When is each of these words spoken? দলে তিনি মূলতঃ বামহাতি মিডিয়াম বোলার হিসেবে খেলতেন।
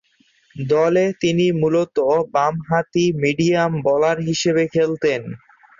দলে 0.55 1.05
তিনি 1.21 1.45
মূলতঃ 1.61 1.99
বামহাতি 2.33 3.05
মিডিয়াম 3.21 3.71
বোলার 3.85 4.17
হিসেবে 4.27 4.63
খেলতেন। 4.73 5.21